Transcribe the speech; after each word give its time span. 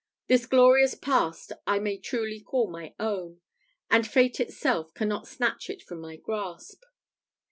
This 0.25 0.47
glorious 0.47 0.95
past 0.95 1.51
I 1.67 1.77
may 1.77 1.99
truly 1.99 2.39
call 2.39 2.71
my 2.71 2.95
own, 2.99 3.39
and 3.91 4.07
fate 4.07 4.39
itself 4.39 4.91
cannot 4.95 5.27
snatch 5.27 5.69
it 5.69 5.83
from 5.83 6.01
my 6.01 6.15
grasp. 6.15 6.81